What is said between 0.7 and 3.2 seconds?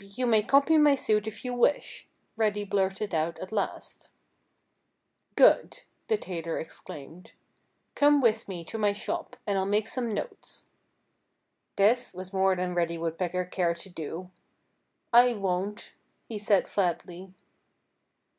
my suit if you wish," Reddy blurted